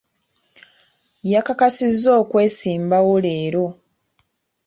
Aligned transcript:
Yakakasizza 1.31 2.09
okwesimbawo 2.21 3.13
leero. 3.25 3.65